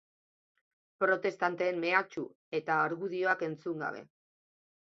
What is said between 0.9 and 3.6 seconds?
Protestanteen mehatxu eta argudioak